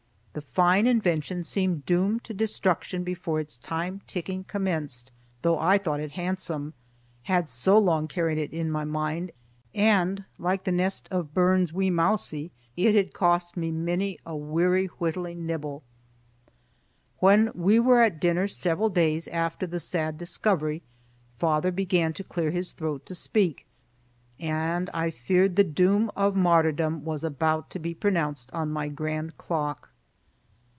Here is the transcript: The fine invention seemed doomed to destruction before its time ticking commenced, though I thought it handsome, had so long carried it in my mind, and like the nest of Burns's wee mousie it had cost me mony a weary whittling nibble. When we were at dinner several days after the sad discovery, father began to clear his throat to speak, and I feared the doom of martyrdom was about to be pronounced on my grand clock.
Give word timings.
The 0.33 0.39
fine 0.41 0.87
invention 0.87 1.43
seemed 1.43 1.85
doomed 1.85 2.23
to 2.23 2.33
destruction 2.33 3.03
before 3.03 3.41
its 3.41 3.57
time 3.57 3.99
ticking 4.07 4.45
commenced, 4.45 5.11
though 5.41 5.59
I 5.59 5.77
thought 5.77 5.99
it 5.99 6.11
handsome, 6.11 6.73
had 7.23 7.49
so 7.49 7.77
long 7.77 8.07
carried 8.07 8.37
it 8.37 8.53
in 8.53 8.71
my 8.71 8.85
mind, 8.85 9.33
and 9.75 10.23
like 10.39 10.63
the 10.63 10.71
nest 10.71 11.09
of 11.11 11.33
Burns's 11.33 11.73
wee 11.73 11.89
mousie 11.89 12.53
it 12.77 12.95
had 12.95 13.11
cost 13.13 13.57
me 13.57 13.71
mony 13.73 14.19
a 14.25 14.33
weary 14.33 14.85
whittling 14.85 15.45
nibble. 15.45 15.83
When 17.19 17.51
we 17.53 17.77
were 17.77 18.01
at 18.01 18.21
dinner 18.21 18.47
several 18.47 18.87
days 18.87 19.27
after 19.27 19.67
the 19.67 19.81
sad 19.81 20.17
discovery, 20.17 20.81
father 21.39 21.71
began 21.73 22.13
to 22.13 22.23
clear 22.23 22.51
his 22.51 22.71
throat 22.71 23.05
to 23.07 23.15
speak, 23.15 23.65
and 24.39 24.89
I 24.93 25.09
feared 25.09 25.57
the 25.57 25.65
doom 25.65 26.09
of 26.15 26.37
martyrdom 26.37 27.03
was 27.03 27.25
about 27.25 27.69
to 27.71 27.79
be 27.79 27.93
pronounced 27.93 28.49
on 28.53 28.71
my 28.71 28.87
grand 28.87 29.37
clock. 29.37 29.89